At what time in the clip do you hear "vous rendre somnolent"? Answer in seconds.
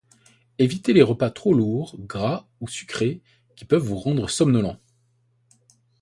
3.85-4.79